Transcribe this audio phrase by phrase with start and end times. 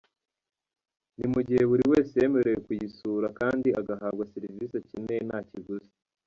[1.17, 5.91] Ni mu gihe buri wese yemerewe kuyisura kandi agahabwa serivisi akeneye nta kiguzi.